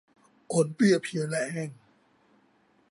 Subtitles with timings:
[0.51, 1.35] อ่อนเปลี้ยเพลียแร
[1.67, 1.69] ง